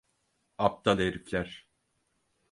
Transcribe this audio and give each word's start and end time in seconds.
Aptal 0.57 0.99
herifler. 0.99 1.67